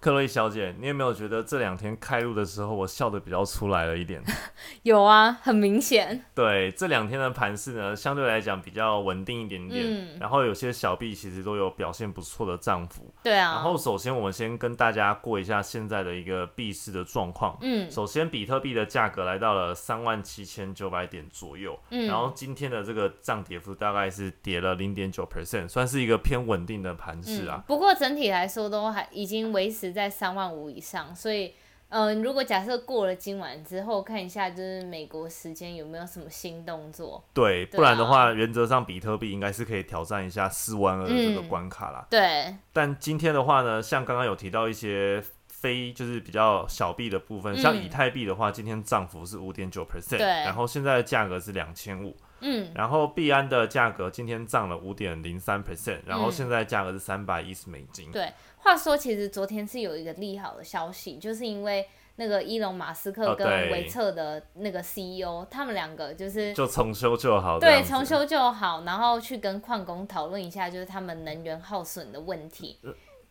[0.00, 4.22] 克洛伊小姐，你有没有觉得这两天开录的时候，我笑的比较出来了一点？
[4.84, 6.24] 有啊，很明显。
[6.36, 9.84] 对，这两天的盘势呢，相对来讲比较稳定一点点。
[9.84, 10.16] 嗯。
[10.20, 13.12] 然后有些小币其实都有表现不错的涨幅。
[13.24, 13.54] 对啊。
[13.54, 17.58] 然后首先我们先跟大家过一下现在的一个币市的状况。
[17.60, 17.90] 嗯。
[17.90, 21.76] 首先，比特币的价格来到了三万七千九百点左右。
[21.90, 22.06] 嗯。
[22.06, 27.64] 然后今天的这个涨跌幅大概是跌了零点九 percent，算是一个偏稳定的盘势啊。
[27.66, 31.54] 不过整体来说都还已经维持在三万五以上，所以。
[31.90, 37.24] 嗯，如果假设过了今晚之后，看一下就是美国时间有没有什么新动作？
[37.32, 42.06] 对，不然的话，原则上比特币应该是可以挑战一下四万二这个关卡啦。
[42.10, 42.54] 对。
[42.74, 50.26] 但今天的话呢，像刚刚有提到一些非就是比较小币的部分，像以太币的话，今天涨幅是五点九 percent，对。
[50.26, 52.70] 然后现在的价格是两千五，嗯。
[52.74, 58.12] 然后币安的价格今天涨了五点零三 percent，然后现在价格是三百一十美金。
[58.12, 58.30] 对。
[58.58, 72.78] 话说，其实昨天是有一个利好的消息，就是因为那个伊隆马斯克跟维策的那个 CEO，他们两个就是就重修就好，对，重修就好，然后去跟矿工讨论一下，就是他们能源耗损的问题。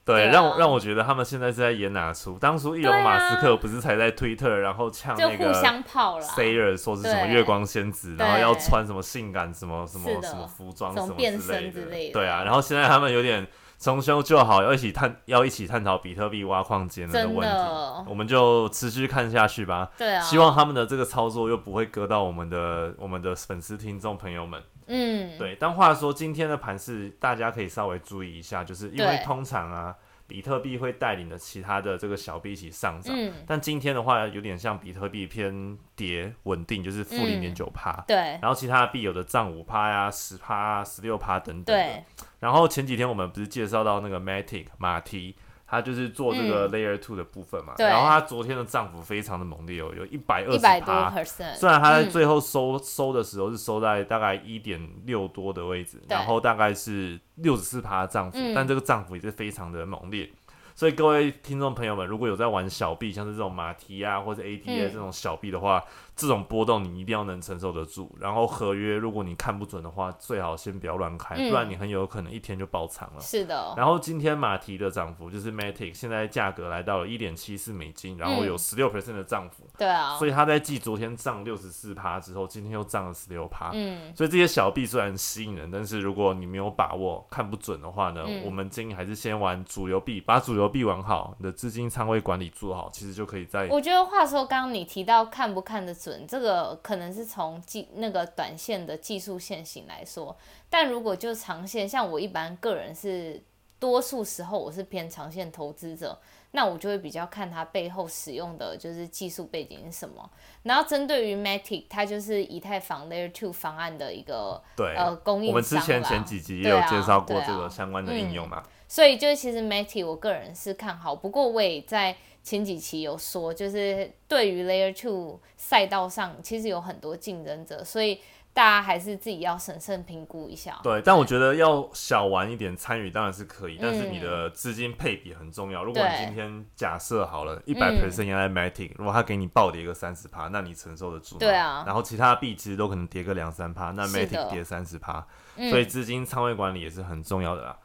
[0.05, 2.39] 对，让我让我觉得他们现在是在演哪出？
[2.39, 13.45] 当初伊隆马斯克不是才在推特，然后呛那个 Sayer 说是什么月光仙子，然后要穿什么性感什么什么什么服装什么之类的，对啊，然后现在他们有点。
[13.79, 19.91] 重修就好，要一起探，要一起探讨比特币挖矿节能的问题，我们就持续看下去吧。
[19.97, 24.61] 对啊，希望他们的这个操作又不会割到我们的我们的粉丝听众朋友们。
[24.87, 25.55] 嗯，对。
[25.59, 29.95] 但话说，今天的盘是大家可以稍微注意一下，就是因为通常啊，
[30.27, 38.03] 比特币会带领着其他的这个小币一起上涨，但今天的话有点像比特币偏跌稳定，就是负零点九趴。
[38.07, 38.15] 对。
[38.41, 41.75] 然后其他的币有的涨五趴呀、十趴啊、十六趴等等。
[41.75, 42.03] 对。
[42.39, 45.35] 然后前几天我们不是介绍到那个 Matic 马蹄，
[45.67, 47.73] 它就是做这个 Layer Two 的部分嘛。
[47.77, 51.13] 然后他昨天的涨幅非常的猛烈哦，有一百二十趴。
[51.55, 60.29] 虽然他在最后收收的时候是收在大概一点六多的位置，然后大概是六十四趴的涨幅，但这个涨幅也是非常的猛烈。
[60.73, 65.83] 所以各位听众朋友们，如果有在玩小币，像是这种马蹄啊或者 ATA 这种小币的话，
[66.17, 68.13] 这种波动你一定要能承受得住。
[68.19, 73.21] 然后合约如果你看不准的话，最好先不要乱开，不然你很有可能一天就爆仓了。
[73.21, 73.73] 是的。
[73.77, 79.63] 然后今天马蹄的涨幅就是 Matic，现在价格来到了一点七四美金，然后有十六 percent 的涨幅。
[79.77, 80.17] 对啊。
[80.17, 83.69] 所以它在继昨天涨六十四趴之后，今天又涨了十六趴。
[83.73, 84.13] 嗯。
[84.15, 91.35] 所以这些小币虽然吸引人，但是如果你没有把握、看不准的话呢，我们建议还是先玩主流币，把主流币玩好。
[91.39, 93.67] 你的资金仓位管理做好，其实就可以在。
[93.69, 100.35] 我觉得话说，刚刚你提到看不看得准，这个可能是从技那个短线的技术线型来说，
[100.69, 103.41] 但如果就长线，像我一般个人是
[103.79, 106.17] 多数时候我是偏长线投资者，
[106.51, 110.29] 那我就会比较看它背后使用的就是技术背景是什么。
[110.63, 118.63] 然后针对于 Matic，它就是以太坊 Layer Two 方案的一个对呃供应商我们之前前几集也有介绍过这个相关的应用嘛。
[118.87, 122.15] 所以就是其实 Matic 我个人是看好，不过我也在
[122.47, 128.21] 前几期有说，就是对于 Layer Two 赛道上其实有很多竞争者，所以
[128.53, 130.79] 大家还是自己要审慎评估一下。
[130.81, 135.83] 对，但我觉得要小玩一点参与当然是可以，但是你的资金配比很重要。
[135.83, 141.37] 如果你今天假设好了一百 percent 用在 Matty，如果他给你暴跌个三十趴，那你承受得住？
[141.37, 141.83] 对啊。
[141.85, 145.27] 然后其他币其实都可能跌个两三趴，那 Matic 跌三十趴，
[145.69, 147.77] 所以资金仓位管理也是很重要的啦。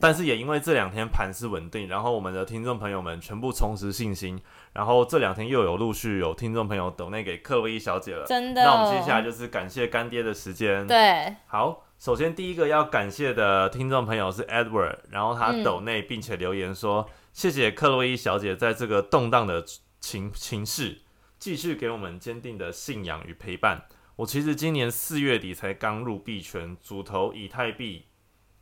[0.00, 4.40] 但是也因为这两天盘势稳定，然后我们的听众朋友们全部重拾信心，
[4.72, 8.62] 然后这两天又有陆续有听众朋友抖内给克洛伊小姐了，真的。
[8.62, 10.86] 那我们接下来就是感谢干爹的时间。
[10.86, 19.64] 对，好，首先第一个要感谢的听众朋友是 Edward，然后他抖内并且留言说，谢谢克洛伊小姐在这个动荡的
[20.00, 21.02] 情情势，
[21.38, 23.82] 继续给我们坚定的信仰与陪伴。
[24.16, 28.06] 我其实今年四月底才刚入币圈，主投以太币。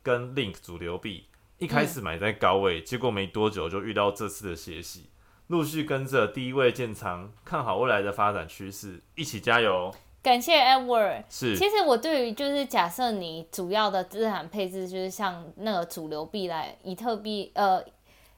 [0.05, 1.25] 跟 Link 主流币
[1.57, 5.09] 一开始买在高位，结果没多久就遇到这次的血洗，
[5.47, 9.91] 陆续跟着第一位建仓，看好未来的发展趋势，一起加油！
[10.21, 11.23] 感谢 Edward。
[11.27, 17.83] 是，其实我对于就是假设你主要的资产配置就是像那个主流币来，以特币、呃，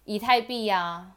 [0.06, 1.12] 以太币啊，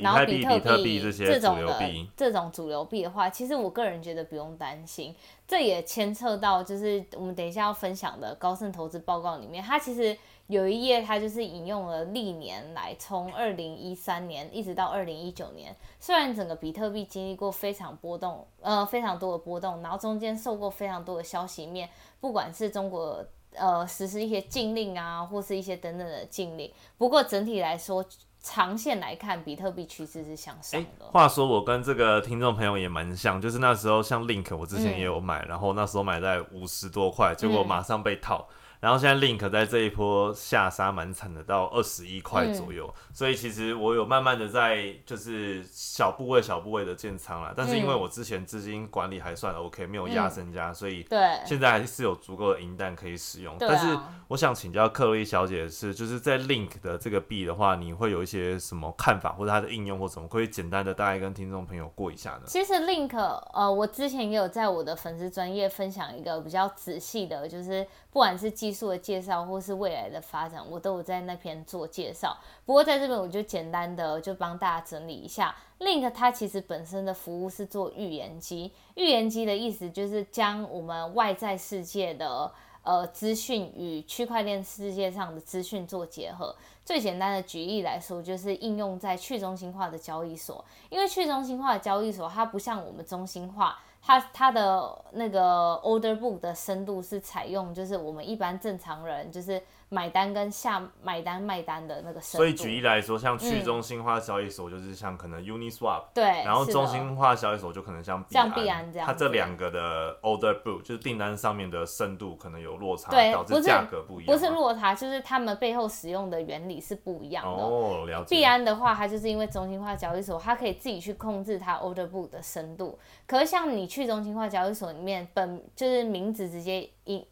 [0.00, 5.12] 然后比特币这种的这种主流币的话，其实我个人觉得不用担心。
[5.48, 10.16] 这也牵扯到就是我们等一下要分享的高盛投资报告里面，它其实
[10.48, 21.88] 有一页它就是引用了历年来从二零一三年一直到二零一九年，虽然整个比特币经历过非常波动，呃非常多的波动，然后中间受过非常多的消息面，
[22.20, 28.04] 不管是中国呃实施一些禁令啊，或是一些等等的禁令，不过整体来说。
[28.48, 31.06] 长线来看，比特币趋势是向上的。
[31.06, 38.46] 话说，我跟这个听众朋友也蛮像，就是那时候像 Link，我之前也有买，然后那时候买在五十多块，结果马上被套。
[38.80, 51.18] 然后现在 Link 在这一波下杀蛮惨的，到二十一块左右，所以其实我有慢慢的在就是小部位小部位的建仓了，但是因为我之前资金管理还算 OK，没有压身家，所以对。
[51.44, 53.56] 现在还是有足够的银弹可以使用。
[53.58, 62.42] 但是我想请教克洛伊小姐的是，就是在 Link 的这个币的话，你会有一些什么看法，或者它的应用或什么，可以简单的大概跟听众朋友过一下呢？
[62.46, 63.16] 其实 Link
[63.52, 72.36] 呃，我之前也有在我的粉丝专业分享一个比较仔细的，就是不管是技术的介绍，或是未来的发展，我都有在那篇做介绍。
[72.64, 75.54] 不过在这边，我就简单的就帮大家整理一下。
[75.78, 82.50] Link 它其实本身的服务是做预言机，预言机的意思就是将我们外在世界的
[82.82, 86.56] 呃资讯与区块链世界上的资讯做结合。
[86.84, 93.78] 最简单的举例来说，就是应用在去中心化的交易所，因为去中心化的交易所它不像我们中心化。
[94.06, 99.60] 它它的那个 order book 的深度是采用，就是我们一般正常人就是。
[99.88, 114.36] 买单跟下买单卖单的那个深度，所以举例来说，像去中心化交易所就是像可能 Uniswap，对，然后中心化交易所就可能像像币安这样，它这两个的 order book 就是订单上面的深度可能有落差，导致价格不一样。
[114.36, 117.62] 不是落差，就是他们背后使用的原理是不一样的。
[117.62, 118.34] 哦，了解。
[118.34, 122.98] 币安的话，它就是因为中心化交易所，它可以自己去控制它 order book 的深度。
[123.24, 127.24] 可是像你去中心化交易所里面，本就是名字直接一。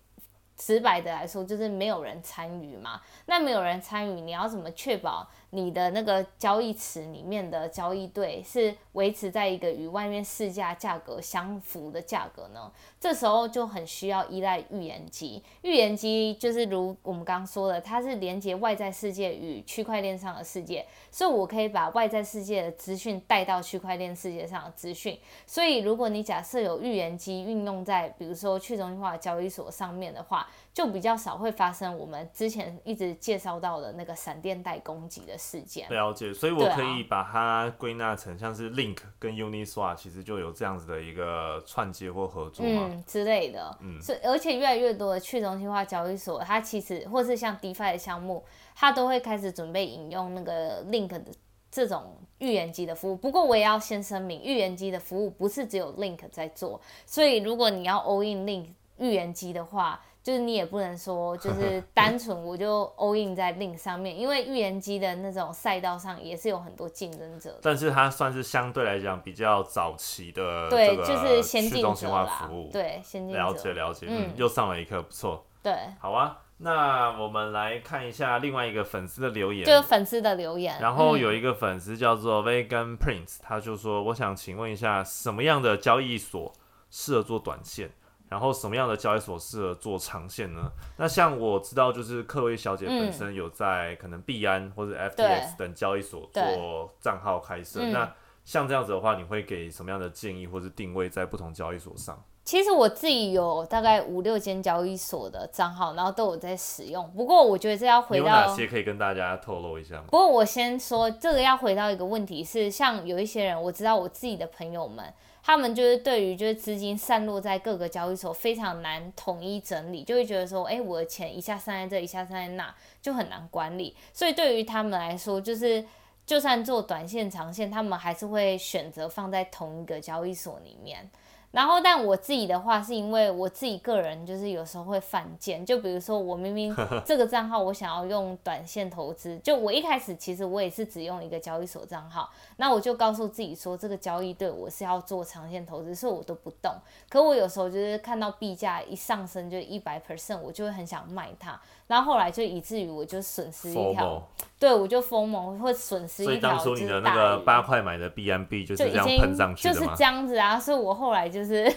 [0.57, 3.01] 直白的来说，就是没有人参与嘛。
[3.27, 5.29] 那没有人参与，你要怎么确保？
[5.55, 12.71] 你的那个交易池里面的交易对是维持在一个与外面市价价格相符的价格呢？
[12.99, 15.41] 这时候就很需要依赖预言机。
[15.63, 25.17] 预言机就是如我们刚刚说的，它是连接外在世界与区块链上的世界，所以我可以把外在世界的资讯带到区块链世界上的资讯。
[25.47, 35.89] 所以如果你假设有预言机运用在比如说去中心化交易所上面的话，就比较少会发生我们之前一直介绍到的那个闪电带攻击的事件。
[35.89, 43.79] 了解，所以我可以把它归纳成像是 Link 跟 Uniswap 其实就有这样子的一个串接或合作嘛之类的。
[43.83, 48.45] 嗯，是而且越来越多的去中心化交易所，它其实或是像 DeFi 的项目，
[48.75, 51.23] 它都会开始准备引用那个 Link 的
[51.71, 53.15] 这种预言机的服务。
[53.15, 60.01] 不过我也要先声明，预言机的服务不是只有 Link 在做，所以如果你要 all in Link 预言机的话。
[60.25, 67.57] 就是你也不能说， 就是单纯我就 all in 在 link 上面，因为预言机的那种赛道上也是有很多竞争者。
[67.61, 72.51] 但是它算是相对来讲比较早期的，对，就是先进者啦。
[72.73, 75.45] 对，先进了解了解，嗯，又上了一课，不错。
[75.63, 80.75] 对，好啊，那我们来看一下另外一个粉丝的留言，就是粉丝的留言。
[80.81, 86.51] 然后有一个粉丝叫做 Vegan Prince，他就说：“我想请问一下，什么样的交易所
[86.91, 87.91] 适合做短线？”
[88.35, 90.69] 然后什么样的交易所适合做长线呢？
[90.97, 97.79] 那像我知道，就是克薇小姐本身有在可能币安或者 FTX 等交易所做账号开设。
[97.93, 98.13] 那
[98.45, 102.21] 像这样子的话，你会给什么样的建议或者定位在不同交易所上？
[102.45, 107.11] 其实我自己有大概五六间交易所的账号，然后都有在使用。
[107.13, 110.05] 不过我觉得这要回到有哪些可以跟大家透露一下吗？
[110.11, 115.13] 不过我先说这个要回到一个问题是，像有一些人，我知道我自己的朋友们。
[115.47, 123.95] 他们就是对于就是资金散落在各个交易所非常难统一整理，就会觉得说，哎，我的钱一下散在这，一下散在那，就很难管理。
[124.15, 125.85] 所以对于他们来说，就是
[126.25, 131.11] 就算做短线、长线，他们还是会选择放在同一个交易所里面。
[131.55, 136.75] 然后，但我自己的话，是因为我自己个人就是有时候会犯贱，就比如说我明明
[137.07, 146.73] 这个账号我想要用短线投资，就我一开始其实我也是只用一个交易所账号，那我就告诉自己说这个交易对我是要做长线投资，所以我都不动。
[147.09, 151.61] 可我有时候就是看到币价一上升就一百 percent，我就会很想卖它。
[151.87, 154.21] 然后后来就以至于我就损失一条，
[154.59, 156.33] 对我就疯猛会损失一条。
[156.33, 161.77] 所以当初你的那个八块买的 B M B 就是这样喷上去的就是这样子啊，所以我后来就是就是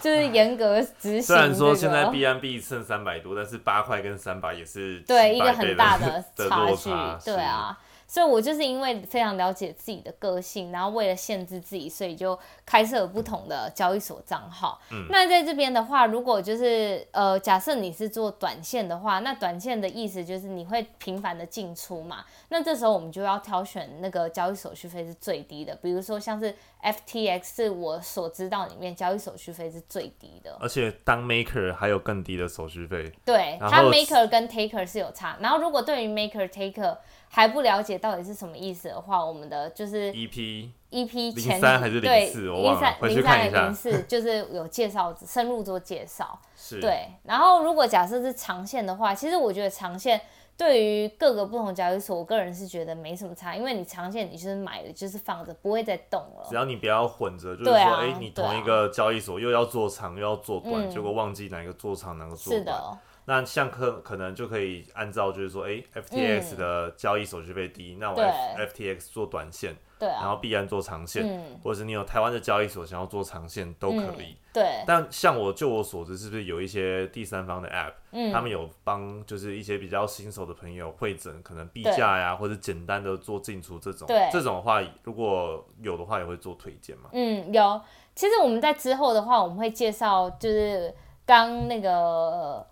[0.00, 1.22] 就是严格执行。
[1.22, 6.90] 虽然说现在 B M B 剩三百多，但是八块跟三百也是对一个很大的 差距，
[7.24, 7.78] 对啊。
[8.06, 14.80] 所以我就是因为非常了解自己的个性，然后为了限制自己，所以就开设了不同的交易所账号。
[14.90, 22.24] 嗯，那在这边的话，如果就是呃，假设你是做短线的话，那短线的意思就是你会频繁的进出嘛。
[22.48, 33.12] 那这时候我们就要挑选那个交易手续费是最低的，比如说像是 FTX 是我所知道里面交易手续费是最低的，而且当 Maker 还有更低的手续费。
[33.24, 35.36] 对，它 Maker 跟 Taker 是有差。
[35.40, 36.98] 然后如果对于 Maker Taker
[37.34, 43.64] 还不了解到底是什么意思的话，我们的就是 EP EP 前三还是零四，我忘了，回去看一下。
[43.64, 46.38] 零四就是有介绍，深入做介绍。
[46.56, 46.80] 是。
[46.80, 50.20] 对，然后如果假设是长线的话，其实我觉得长线
[50.56, 56.46] 对于各个不同交易所，我个人是觉得没什么差，因为你长线你就是买的，就是放着，不会再动了。
[56.48, 62.80] 只要你不要混着，就是说，哎，你同一个交易所又要做长又要做短，结果忘记哪个做长哪个做短。
[63.26, 74.84] 那像可可能就可以按照就是说，哎，FTX 的交易手续费低，那我 FTX 做短线，对，然后必然做长线，或者是你有台湾的交易所想要做长线都可以，对。
[74.86, 87.08] 但像我就我所知，是不是有一些第三方的 App，他们有帮就是一些比较新手的朋友会诊可能币价呀，或者简单的做进出这种，这种的话如果有的话也会做推荐嘛。
[87.14, 87.80] 嗯，有。
[88.14, 92.66] 其实我们在之后的话，我们会介绍就是刚那个。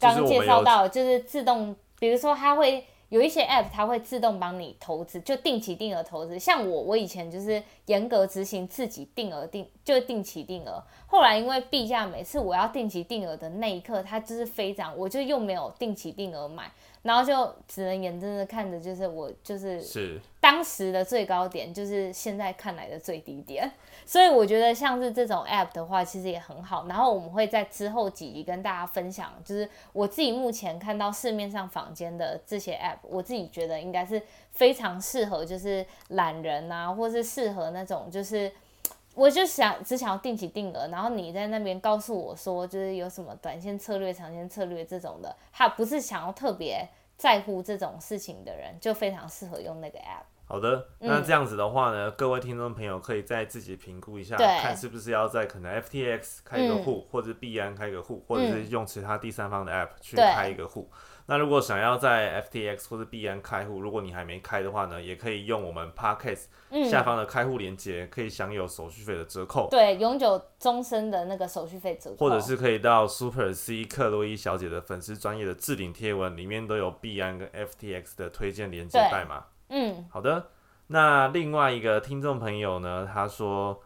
[0.00, 6.38] 刚介绍到就是自动，比如说它会有一些 app，它会自动帮你投资，就定期定额投资。
[6.38, 10.82] 像我，我以前就是严格执行自己定额定，就定期定额。
[11.06, 16.70] 后来因为币价每次我要定期定额的那一刻，它就是飞涨，我就又没有定期定额买。
[17.02, 23.70] 然后就只能眼睁睁看着，就是我就是是当时的最高点，就是现在看来的最低点。
[24.04, 26.86] 所以我觉得像是这种 app 的话，其实也很好。
[26.88, 38.50] 然后我们会在之后几集跟大家分享，就是我自己目前看到市面上坊间的这些 app，我自己觉得应该是非常适合，就是懒人啊，或是适合那种就是。
[39.14, 50.29] 我就想只想要定期定额，然后你在那边告诉我说，就是有什么短线策略、长线策略这种的，他不是想要特别在乎这种事情的人，就非常适合用那个 app。
[50.50, 60.90] 好的，那这样子的话呢，各位听众朋友可以再自己评估一下，看是不是要在可能 FTX 开一个户，或者币安开个户，或者是用其他第三方的 app 去开一个户。
[61.26, 66.46] 那如果想要在 FTX 或者币安开户，如果你还没开的话呢，也可以用我们 Parkes
[66.90, 69.68] 下方的开户链接，可以享有手续费的折扣。
[69.70, 72.16] 对，永久终身的那个手续费折扣。
[72.16, 79.44] 或者是可以到 Super C 克洛伊小姐的粉丝专业的置顶贴文里面都有币安跟 FTX 的推荐链接代码。
[79.70, 80.48] 嗯，好的。
[80.88, 83.80] 那另外一个听众朋友呢，他说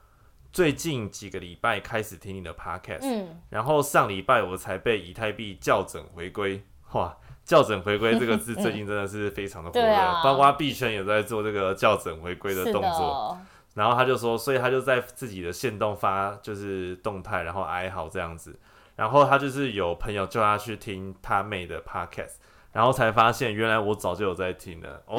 [0.53, 7.17] 最近几个礼拜开始听你的 Podcast，嗯，然后上礼拜我才被以太币校准回归，哇。
[7.45, 13.39] 校准回归这个字 最近真的是非常的火热，包括币圈也在做这个校准回归的动作。
[13.75, 18.59] 然后他就说，所以他就在自己的线动发就是动态，然后哀嚎这样子。
[18.97, 22.37] 然后他就是有朋友叫他去听他妹的 podcast。
[22.75, 25.17] 然后才发现，原来我早就有在听了哦，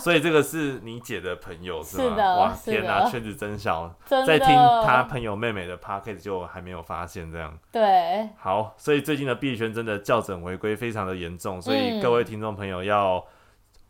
[0.00, 2.16] 所以这个是你姐的朋友是吗？
[2.36, 3.94] 哇，天哪，圈子真小，
[4.26, 4.48] 在听
[4.84, 7.56] 他朋友妹妹的 p o c a s t 就还没有发现这样。
[7.70, 13.24] 对，好，所以最近的币圈真的校准回归非常的严重，所以各位听众朋友要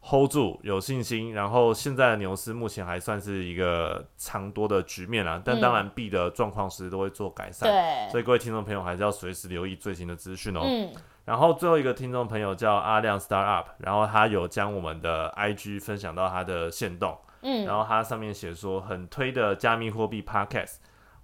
[0.02, 1.32] hold 住，有信心。
[1.32, 10.61] 然后现在的牛市目前还算是一个长多的局面啦，但当然币的状况时都会做改善，对，所以各位听众朋友还是要随时留意最新的资讯哦。
[11.26, 20.76] 然后最后一个听众朋友叫阿亮 Star Up，然后他有将我们的 IG 分享到他的线动，嗯，然后他上面写说很推的加密货币 Podcast，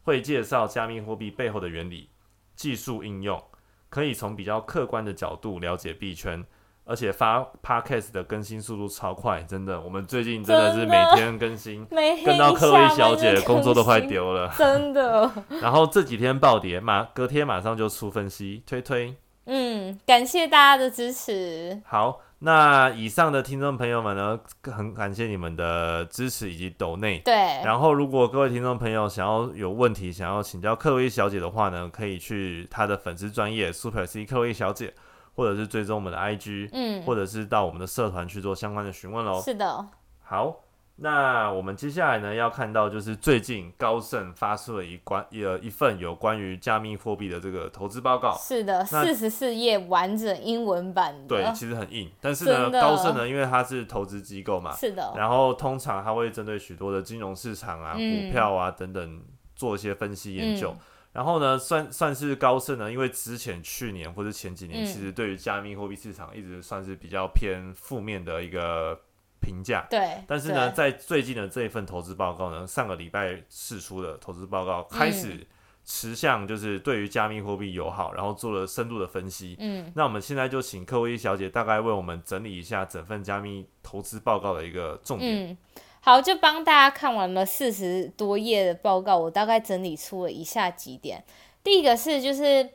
[0.03, 2.11] 会介绍加密货币背后的原理、
[2.57, 3.41] 技术应用，
[3.89, 6.45] 可以从比较客观的角度了解币圈，
[6.85, 11.87] 而且发 Podcast 的更新速度超快，真的，我们最近真的是每天更新，
[12.27, 15.31] 跟到克薇小姐工作都快丢了，真的。
[15.63, 19.17] 然后这几天暴跌，马隔天马上就出分析，推推。
[19.47, 21.81] 嗯，感谢大家的支持。
[21.85, 27.19] 好，那以上的听众朋友们呢，很感谢你们的支持以及抖内。
[27.21, 27.35] 对。
[27.65, 34.95] 然后，如果各位听众朋友想要有问题，想要请教克洛伊小姐的话呢，可以去她的粉丝专业 Super C 克洛伊小姐，
[35.35, 39.41] 或者是追踪我们的 IG，嗯，或者是到我们的社团去做相关的询问喽。
[39.43, 39.87] 是的。
[40.23, 40.57] 好。
[40.97, 48.37] 那我们接下来呢，要看到就是最近高盛发出了一关呃一份有关于加密货币的这个投资报告。
[48.37, 51.29] 是的，四十四页完整英文版的。
[51.29, 55.13] 对，其实很硬，但是呢，高盛呢，因为它是投资机构嘛，是的。
[55.17, 59.23] 然后通常它会针对许多的金融市场啊、股票啊等等
[59.57, 60.77] 做一些分析研究。
[61.13, 69.01] 然后呢，算算是高盛呢，因为之前去年或者前几年，其实对于加密货币市场一直算是比较偏负面的一个。
[69.43, 69.87] 评价。
[69.91, 70.23] 对。
[70.27, 75.47] 但是呢，在最近的这一份投资报告呢，上个礼拜释出的投资报告开始
[75.85, 79.57] 持向就是对于加密货币友好，然后做了深度的分析。
[79.59, 79.93] 嗯。
[79.97, 85.51] 那我们现在就请克威小姐大概为我们整理一下整份加密投资报告的一个重点。
[85.51, 85.59] 嗯。
[86.05, 91.23] 好，就帮大家看完了四十多页的报告，我大概整理出了以下几点。
[91.63, 92.69] 第一个是，就是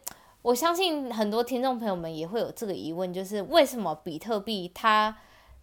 [0.44, 5.14] 我相信很多听众朋友们也会有这个疑问，就是为什么比特币它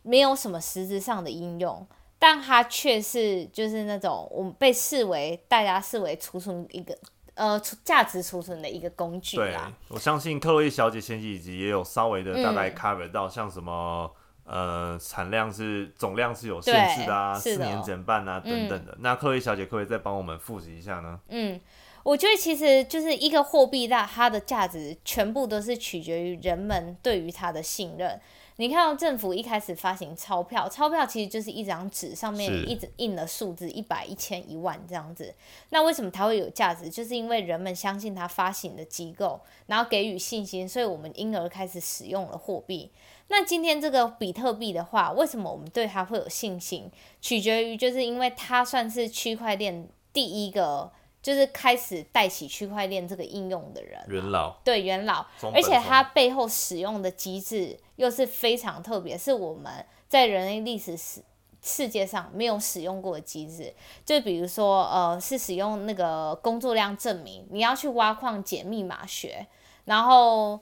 [0.05, 1.85] 没有什么实质上的应用，
[2.19, 6.97] 但它却是就是那种我们被视为大家视为储存一个
[7.35, 9.73] 呃价值储存的一个工具啦。
[9.89, 14.09] 我相信克洛伊小姐前几集也有稍微的大概 cover 到，像什么。
[14.47, 18.95] 呃，产量是总量是有限制的啊，四年减半啊等等的。
[19.01, 21.19] 那克洛伊小姐可不可以再帮我们复习一下呢？
[21.29, 21.59] 嗯，
[22.03, 28.21] 我觉得其实就是一个货币，它它的价值全部都是取决于人们对于它的信任。
[28.57, 35.35] 你看到政府一开始发行钞票，钞票其实就是一张纸上面一直印了数字一百、一千、一万这样子。
[35.71, 36.89] 那为什么它会有价值？
[36.89, 42.93] 就是因为人们相信它发行的机构，然后给予信心，所以我们因而开始使用了货币。
[43.27, 46.89] 那今天这个比特币的话，为什么我们对它会有信心？
[47.21, 50.93] 取决于就是因为它算是区块链第一个，
[51.25, 54.01] 就是开始带起区块链这个应用的人。
[54.07, 54.55] 元老。
[54.63, 61.23] 对元老，而且它背后使用的机制又是非常特别，是我们在人类历史世
[61.63, 63.75] 世界上没有使用过的机制。
[64.05, 69.47] 就比如说，呃，是使用那个工作量证明，你要去挖矿解密码学，
[69.87, 70.61] 然后。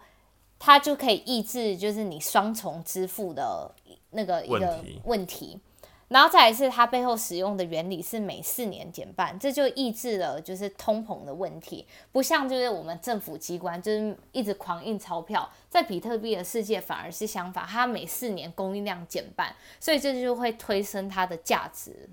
[0.65, 3.69] 它就可以抑制，就是你双重支付的
[4.11, 5.59] 那个一个问题，
[6.13, 22.09] 然后再来是它背后使用的原理是每四年减半，这就抑制了就是通膨的问题，不像就是我们政府机关就是一直狂印钞票，在比特币的世界反而是相反，它每四年供应量减半，所以这就会推升它的价值。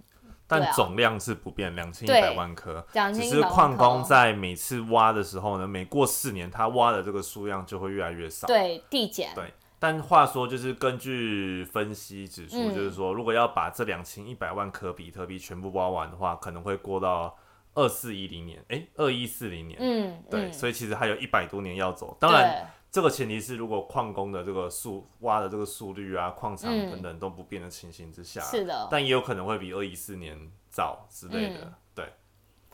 [0.51, 2.83] 但总量是不变，两千一百万颗。
[3.13, 8.47] 只是矿工在每次挖的时候呢，每过四年，他挖的这个数量就会越来越少。
[8.47, 9.29] 对，递减。
[9.35, 17.35] 对，但话说，就是根据分析指出，就是说，如果要把这两千一百万颗比特币全部挖完的话，可能会过到
[17.73, 19.79] 二四一零年，哎，二一四零年。
[19.81, 22.15] 嗯，对，所以其实还有一百多年要走。
[22.19, 22.69] 当然。
[22.91, 30.35] 这个前提是，如果矿工的这个速挖的这个速率啊，矿场等等都不变的情形之下，是的，但也有可能会比二一四年
[30.71, 32.11] 早之类的，对，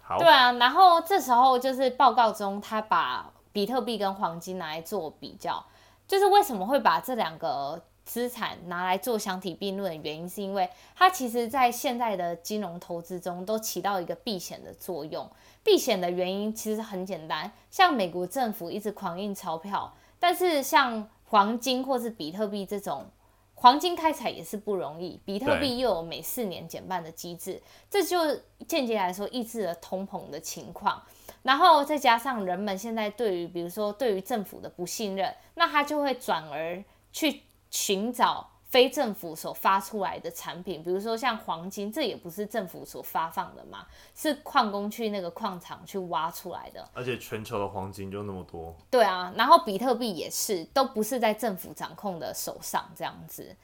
[0.02, 5.62] 好，对啊，然后这时候就是报告中他把比特币跟黄金拿来做比较，
[6.08, 15.30] 就是为什么会把这两个资产拿来做相提并论的原因，是因为它其实在现在的金融投资中都起到一个避险的作用。
[15.63, 19.91] 避险的原因其实很简单，像美国政府一直狂印钞票。
[20.20, 23.06] 但是像黄金或是比特币这种，
[23.56, 28.36] 黄金开采也是不容易，比特币又有每四年减半的机制，这就
[28.68, 31.02] 间接来说抑制了通膨的情况。
[31.46, 38.50] 然后再加上人们现在对于，比如说对于政府的不信任，那他就会转而去寻找。
[38.68, 46.86] 非政府所发出来的产品，比如说像黄金，这也不是政府所发放的嘛，是矿工去那个矿场去挖出来的。
[46.94, 48.76] 而且全球的黄金就那么多。
[48.92, 53.56] 对啊，然后比特币也是，都不是在政府掌控的手上这样子。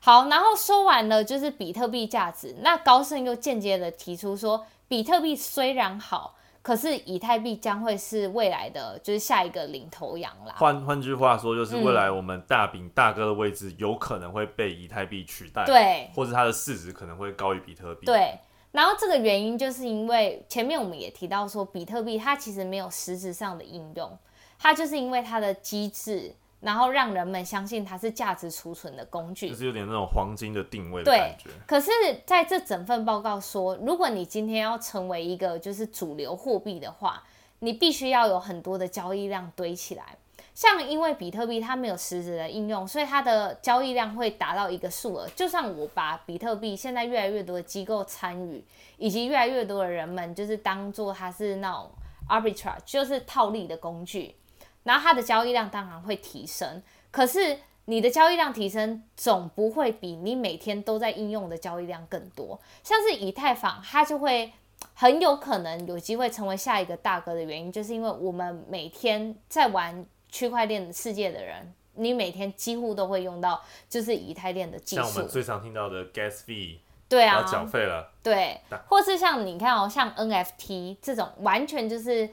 [0.00, 6.36] 好，然后说完了就是比特币价值，那高盛又间接的提出说，比特币虽然好。
[6.62, 10.54] 可是以太币将会是未来的，就是下一个领头羊啦。
[10.56, 18.06] 换换句话说，就是未来我们大饼大哥的位置有可能会被以太币取代，对，或者它的市值可能会高于比特币。
[18.06, 18.38] 对，
[18.70, 24.16] 然后这个原因就是因为前面我们也提到说，比特币它其实没有实质上的应用，
[24.58, 26.34] 它就是因为它的机制。
[26.62, 31.50] 然后让人们相信它是价值储存的工具，就是有点那种黄金的定位的感觉。
[31.66, 31.90] 可是
[32.24, 37.22] 在这整份报告说，如果你今天要成为一个就是主流货币的话，
[37.58, 40.16] 你必须要有很多的交易量堆起来。
[40.54, 45.26] 像因为比特币它没有实质的应用，所以它的交易量会达到一个数额。
[45.34, 48.62] 就算我把比特币现在越来越多的机构参与，
[48.98, 51.90] 以及越来越多的人们就是当做它是那种
[52.28, 54.36] arbitrage，就是套利的工具。
[54.84, 62.60] 然后它的交易量当然会提升，可是你的交易量提升总不会比你每天都在应用的交易量更多。
[62.82, 64.52] 像是以太坊，它就会
[64.94, 75.02] 很有可能有机会成为下一个大哥的原因，就是因为我们每天在玩区块链世界的人，你每天几乎都会用到就是以太链的技术。
[75.02, 78.12] 像我们最常听到的 gas fee，对啊，要缴费了。
[78.22, 82.30] 对，或是像你看哦，像 NFT 这种，完全就是。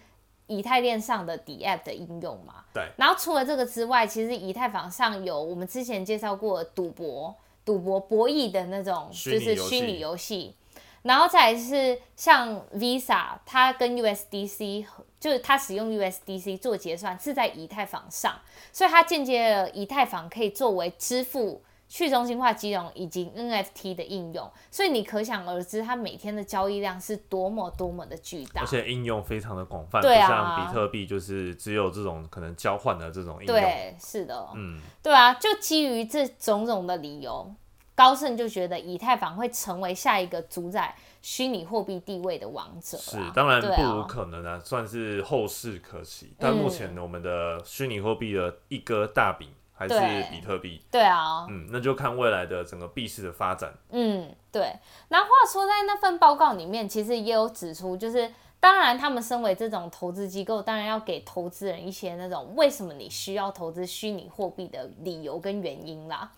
[0.49, 2.89] 以太链上的 d App 的应用嘛，对。
[2.97, 7.33] 然后除了这个之外，其实以太坊上有我们之前介绍过赌博、
[7.63, 10.55] 赌博博弈的那种，就是虚拟游戏。
[11.03, 14.85] 然后再来是像 Visa，它跟 USDC
[15.17, 18.37] 就是它使用 USDC 做结算是在以太坊上，
[18.73, 21.61] 所以它间接了以太坊可以作为支付。
[21.89, 33.47] 去中心化金融以及 NFT 的应用，所以你可想而知，它每天的交易量是多么多么的巨大，而且应用非常的广泛，不像比特币就是只有这种可能交换的这种应用。
[33.47, 37.51] 对，是的，嗯，对啊，就基于这种种的理由，
[37.95, 42.99] 高盛就觉得以太坊会成为下一个主宰虚拟货币地位的王者。
[42.99, 46.35] 是，当然不无可能啊，算是后世可期。
[46.37, 49.49] 但目前我们的虚拟货币的一哥大饼。
[49.79, 49.95] 还是
[50.29, 53.73] 比特币，对啊，嗯，那就看未来的整个币市的发展。
[53.91, 54.73] 嗯，对。
[55.07, 66.29] 那话说，在那份报告里面，其实也有指出，就是当然，他们身为这种投资机构，当然要给投资人一些那种为什么你需要投资虚拟货币的理由跟原因啦。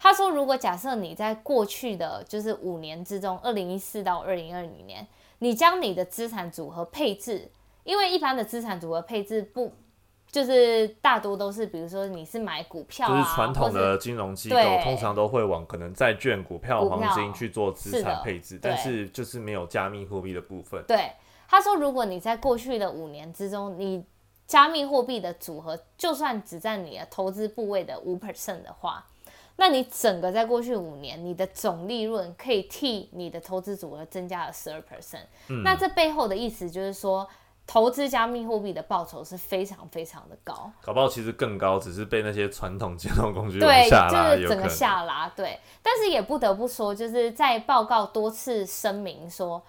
[0.00, 5.06] 他说，如果假设你在过去的就是五年之中，二零一四到二零二零年，
[5.40, 7.50] 你将你的资产组合配置，
[7.84, 9.74] 因为一般的资产组合配置不。
[10.30, 20.84] 就是大多都是，比如说你是买股票，就是传统的金融机构通常都会往可能债券、股票、黄金去做资产配置，但是就是没有加密货币的部分。
[20.86, 21.10] 对，
[21.48, 24.04] 他说，如果你在过去的五年之中，你
[24.46, 29.06] 加密货币的组合就算只占你的投资部位的五 percent 的话，
[29.56, 35.24] 那你整个在过去五年，你的总利润可以替你的投资组合增加了十二 percent。
[35.62, 37.26] 那这背后的意思就是说。
[37.66, 45.28] 投资加密货币的报酬是非常非常的高，搞不好其实更高，只是被那些传统金融工具对，就是整个下拉。
[45.30, 49.60] 对，但是也不得不说，就是在报告多次声明说，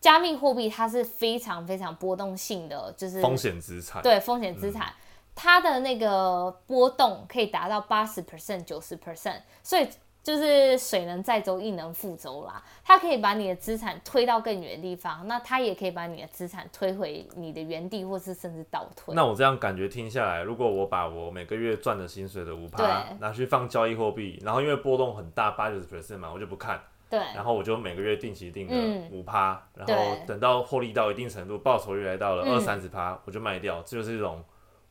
[0.00, 4.02] 加密货币它是非常非常波动性的，就是风险资产。
[4.02, 4.92] 对，风险资产，
[5.34, 9.88] 它的那个波动可以达到八十 percent、九十 percent，所以。
[10.24, 12.60] 就是水能载舟，亦能覆舟啦。
[12.82, 19.14] 它可以把你的资产推到更远的地方，那它也可以把你的资产推回你的原地，或是甚至倒退。
[19.14, 26.80] 那我这样感觉听下来，如果我把我每个月赚的薪水的五趴拿去放交易货币，然后因为波动很大，八九十 percent 嘛，我就不看。
[27.10, 27.20] 对。
[27.34, 34.42] 然后我就每个月定期定额五趴，然后等到获利到一定程度，报酬率来到了二三十趴，我就卖掉，这就是一种。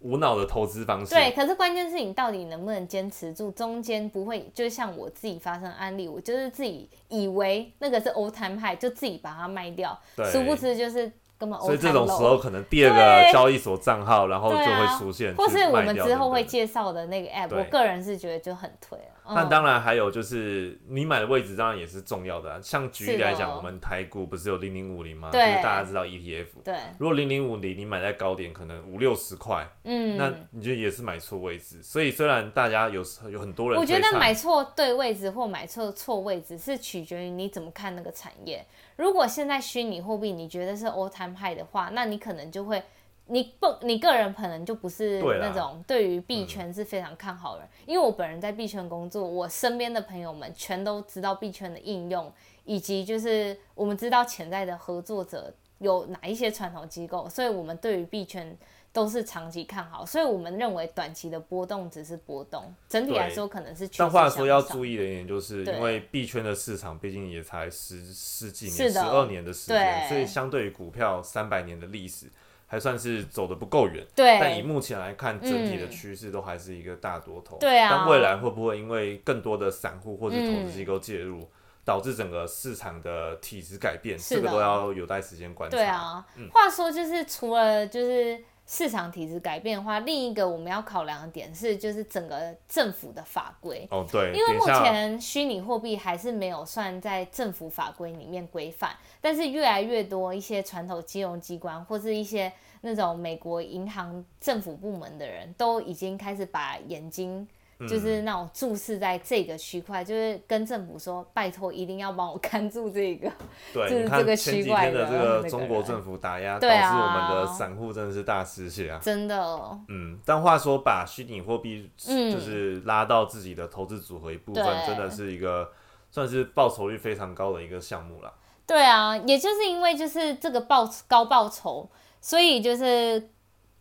[0.03, 1.15] 无脑的投资方式。
[1.15, 9.99] 对，可是关键是你到底能不能坚持住，中间不会，就像我自己发生案例，我就是自己以为那个是 old time high，就自己把它卖掉，
[10.31, 11.11] 殊不知就是。
[11.59, 19.12] 所以这种时候，可能第二个交易所账号，然后就会出现，或是我们之后会介绍的那个 app，我个人是觉得就很推了。
[19.25, 22.62] 那当然还有就是你买的位置当然也是重要的。
[22.62, 25.29] 像举例来讲，我们台股不是有零零五零吗？
[25.31, 26.45] 就是大家知道 ETF。
[26.63, 26.75] 对。
[26.97, 31.81] 如果零零五零你买在高点，可能五六十块，嗯，那你就也是买错位置。
[31.81, 38.65] 所以虽然大家有时有很多人，我觉得买错对位置或买错错位置是取决于你怎么看那个产业。
[38.95, 42.83] 如果现在虚拟货币你觉得是 all time high 的话，那你可能就会，
[43.25, 47.69] 你不，你个人可能就不是那种对于币圈是非常看好的人。
[47.86, 52.31] 因为我本人在币圈工作，我身边的朋友们全都知道币圈的应用，
[52.65, 58.57] 以及就是我们知道潜在的合作者有哪一些传统机构，所以我们对于币圈。
[58.93, 63.89] 都是长期看好，所以我们认为短期的波动只是波动，整体来说可能是。
[63.97, 72.27] 但话说要注意的一点，就是因为币圈的市场毕竟也才十十几年、十二年的时间，所以相对于股票三百年的历史，
[72.73, 74.03] 还算是走的不够远。
[74.15, 74.39] 对。
[74.39, 77.55] 但以目前来看，整体的趋势都还是一个大多头。
[77.59, 77.89] 对啊。
[77.91, 81.47] 但未来会不会因为更多的散户或者投资机构介入，
[81.86, 84.17] 导致整个市场的体质改变？
[84.17, 85.77] 这个都要有待时间观察。
[85.77, 86.25] 对啊。
[86.51, 88.43] 话说就是除了就是。
[88.65, 93.88] 市场体制改变的话，另一个我们要考量的点是，就是整个政府的法规。
[93.91, 107.47] 哦，对，因为目前虚拟货币还是没有算在政府法规里面规范，但是越来越多一些传统金融机关或是一些那种美国银行政府部门的人都已经开始把眼睛。
[107.88, 113.32] 就是那种注视在这个区块，就是跟政府说，拜托一定要帮我看住这个，
[113.74, 119.00] 就是这个区块的这个中国政府打压，导致我们的散户真的是大失血啊！
[119.02, 119.80] 真的。
[119.88, 125.72] 嗯，但话说，把虚拟货币就是拉到自己的投资组合一部分，真的是一个
[126.12, 128.34] 算是报酬率非常高的一个项目了。
[128.65, 131.89] 对啊，也就是因为就是这个报高报酬，
[132.22, 133.30] 所以就是。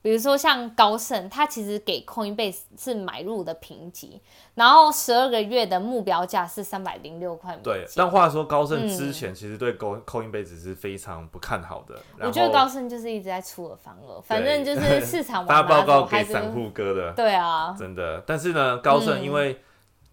[0.03, 4.21] 比如说像高盛，它其实给 Coinbase 是买入的评级，
[4.57, 7.57] 然后十二个月的目标价是三百零六块。
[7.63, 11.95] 对，但话说高盛之前其实对 Coinbase 是非常不看好的。
[12.19, 17.13] 我觉得高盛就是一直在出尔反尔，反正就是 市场发报告给散户哥的。
[17.13, 18.21] 对啊，真的。
[18.27, 19.63] 但是呢，高盛因为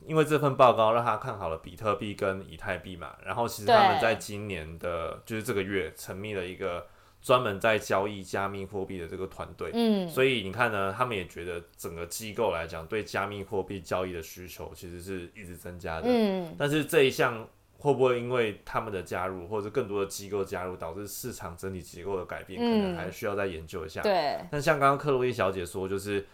[0.05, 6.85] 因为这份报告让他看好了比特币跟以太币嘛，然后其实他们在今年的就是这个月成立了一个
[7.21, 17.47] 专门在交易加密货币的这个团队，嗯，所以你看呢，他们也觉得整个机构来讲对加密货币交易的需求其实是一直增加的，嗯，但是这一项。
[17.81, 22.59] 会不会因为他们的加入，或者更多的机构加入，导致市场整体结构的改变？
[22.59, 24.01] 可能还需要再研究一下。
[24.01, 24.37] 对。
[24.51, 26.27] 但像刚刚克洛伊小姐说，就是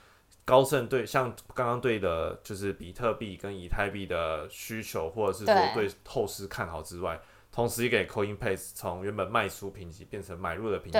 [0.43, 7.21] 高盛对像刚刚对的，就是比特币跟以太币的需求，或者是说对后市看好之外，
[7.55, 10.99] 同时也给 Coinbase 从原本卖出评级变成买入的评级。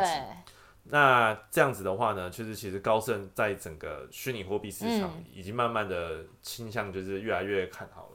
[0.86, 8.04] 那这样子的话呢，就是其实高盛在整个虚拟货币市场已经慢慢的倾向，就是越来越看好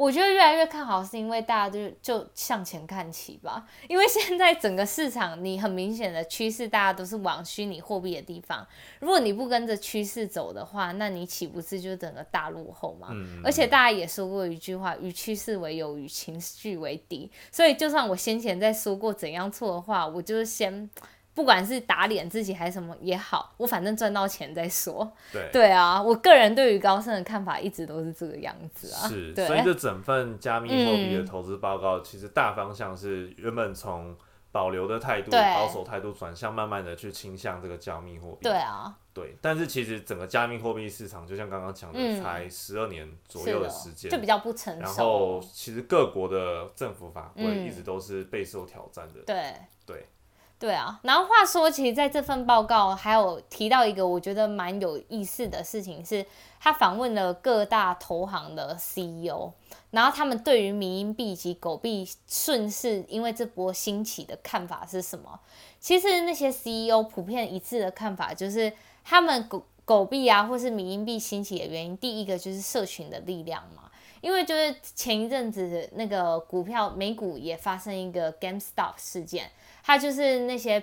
[0.00, 3.66] 我觉得越来越看好，是因为大家就就向前看齐吧。
[3.86, 8.66] 因为现在整个市场，你很明显的趋势，大家都是往虚拟货币的地方。
[8.98, 13.08] 如果你不跟着趋势走的话，那你岂不是就整个大落后吗？
[13.44, 17.30] 而且大家也说过一句话：与趋势为友，与情绪为敌。
[17.52, 20.88] 所以，就算我先前在说过怎样错的话，我就是先。
[21.32, 25.10] 不管是打脸自己还是什么也好，我反正赚到钱再说。
[25.32, 29.08] 对对啊，我个人对于高盛的看法一直都是这个样子啊。
[29.08, 34.14] 是，所以这整份加密货币的投资报告，其实大方向是原本从
[34.52, 38.38] 保留的态度、保守态度转向，慢慢的去倾向这个加密货币。
[38.42, 39.36] 对啊，对。
[39.40, 44.82] 但是其实整个加密货币市场，就像刚刚讲的，才十二年左右的时间，就比较不成熟。
[44.82, 49.20] 然后其实各国的政府法规一直都是备受挑战的。
[49.24, 49.54] 对
[49.86, 50.04] 对。
[50.60, 56.24] 对啊，然后话说，其实在这份报告还有提到一个我觉得蛮有意思的事情，是
[56.60, 59.52] 他访问了各大投行的 CEO，
[59.90, 65.40] 然后他们对于民营币及狗币顺势因为这波兴起的看法是什么？
[65.80, 68.70] 其实那些 CEO 普遍一致的看法就是，
[69.02, 73.84] 他们狗狗币啊，或是民营币兴起的原因，第一个就是社群的力量嘛。
[74.20, 79.50] 因为就是前一阵子那个股票美股也发生一个 GameStop 事件，
[79.90, 80.80] 它就是那些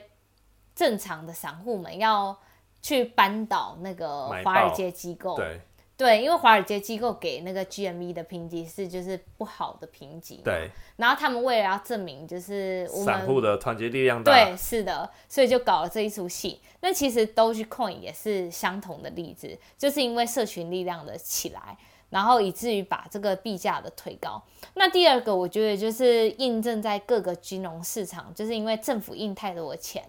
[0.76, 2.38] 正常的散户们要
[2.82, 5.62] 去扳倒那个华尔街机构，对。
[5.96, 16.62] 对，因为华尔街机构给那个 GME 的评级是就是不好的评级，对，然后他们为了要证明就是散户的团结力量大，对，是的，所以就搞了这一出戏。
[16.82, 21.76] 那其实 Dogecoin 也是相同的例子，就是因为社群力量的起来。
[22.10, 24.42] 然后以至于把这个币价的推高。
[24.76, 30.04] 那第二个，我觉得就是印证在各个金融市场，就是因为政府印太多的钱，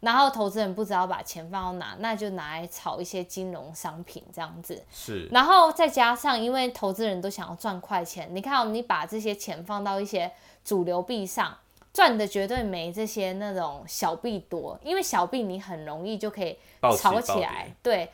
[0.00, 4.82] 然后投资人不知道把钱放到哪，那就拿来炒一些金融商品这样子。
[4.90, 5.26] 是。
[5.30, 10.30] 然后再加上，因为投资人都想要赚快钱，你看，你把这些钱放到一些
[10.64, 11.56] 主流币上，
[11.92, 16.58] 赚的绝对没这些那种小币多，因为小币你很容易就可以
[16.98, 17.74] 炒起来。
[17.82, 18.10] 对。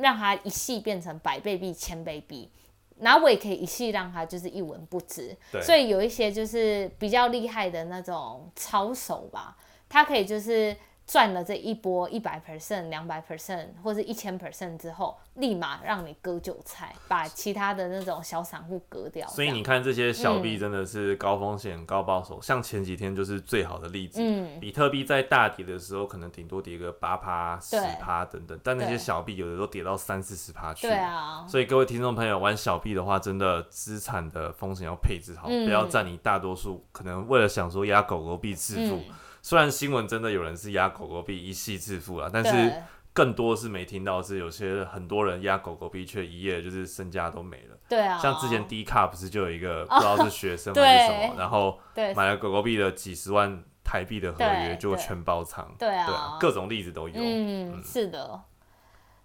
[0.00, 2.50] 让它一系变成百倍币、千倍币，
[2.98, 5.36] 然后我也可以一系让它就是一文不值。
[5.62, 9.56] 所以有一些就是比较厉害的那种操手吧，
[9.88, 10.76] 他可以就是。
[11.10, 19.26] 赚了这一波一百 percent、两百 percent 或者一千 percent 之后，立马让你割韭菜，把其他的那种小散户割掉。
[19.26, 24.20] 所以你看这些小币真的是高风险高报酬，像前几天就是最好的例子。
[24.22, 30.86] 嗯，比特币在大跌的时候，可能顶多跌个八趴、十趴等等，但那些小币有的都跌到三四十趴去。
[30.86, 31.44] 对啊。
[31.48, 36.86] 所以各位听众朋友玩小币的话，真的资产的风险要配置好，不要占你大多数。
[36.92, 39.00] 可能为了想说压狗狗币致富。
[39.42, 47.76] 虽然新闻真的有人是压狗狗币一夕致富了，但是更多是没听到是有些很多人压狗狗币却一夜就是身家都没了。
[47.88, 51.80] 对啊，像之前 D 卡不是就有一个不知道是学生还是什么，然后
[52.14, 55.74] 买了狗狗币的几十万台币的合约就全包仓。
[55.76, 55.88] 对。
[55.88, 57.14] 啊，各种例子都有。
[57.16, 58.40] 嗯，是的，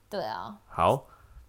[0.10, 0.58] 对啊。
[0.68, 1.06] 好，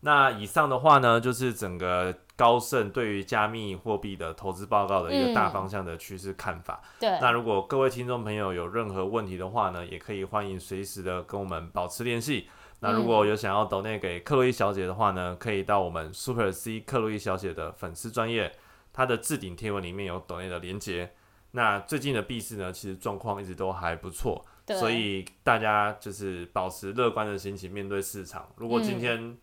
[0.06, 2.14] 那以上的话呢，就是整个。
[2.38, 6.82] 高盛对于加密货币的投资报告的一个大方向的趋势看法。
[7.00, 12.46] 对，那如果各位听众朋友有任何问题的话呢，也可以欢迎随时的跟我们保持联系。
[12.80, 18.52] 那如果有想要 donate 给克洛伊小姐的话呢，可以到我们 Super C 克洛伊小姐的粉丝专业，
[18.92, 21.10] 它的置顶贴文里面有 donate 的连接。
[21.52, 24.44] 那最近的币市呢，其实状况一直都还不错，
[24.78, 28.46] 所以大家就是保持乐观的心情面对市场。
[28.56, 29.34] 如果今天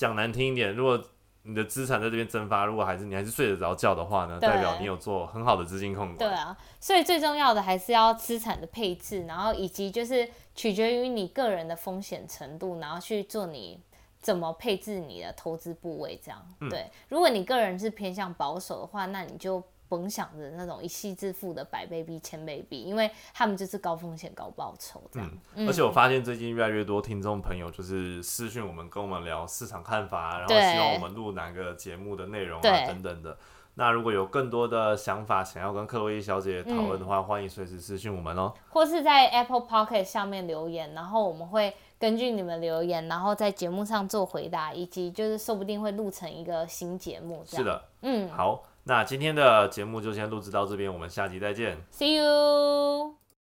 [0.00, 0.98] 讲难听一点，如果
[1.42, 6.16] 你的资产在这边蒸发，如果还是你还是睡得着觉的话呢，代表你有做很好的资金控管。
[6.16, 13.78] 对啊，所以最重要的还是要资产的配置，然后以及就是取决于你个人的风险程度，然后去做你
[14.22, 16.42] 怎么配置你的投资部位这样。
[16.70, 25.30] 对，如果你个人是偏向保守的话，那你就甭想着那种一夕致富的百倍币、千倍币，因为他们就是高风险高报酬这样。
[25.56, 33.36] 嗯，而且我发现最近越来越多听众朋友就是私讯我们，跟我们聊市场看法，然后希望我们录哪个节目的内容啊等等的。
[33.74, 47.42] 那如果有更多的想法想要跟克洛伊小姐讨论的话，欢迎随时私信我们哦，或是在 Apple Pocket 下面留言，然后我们会根据你们留言，然后在节目上做回答，以及就是说不定会录成一个新节目。
[47.46, 53.14] 是的，嗯，好，那今天的节目就先录制到这边，我们下集再见，See you。